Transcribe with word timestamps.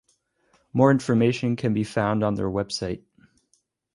More 0.73 0.89
information 0.89 1.55
can 1.55 1.75
be 1.75 1.83
found 1.83 2.23
on 2.23 2.33
their 2.33 2.49
website. 2.49 3.03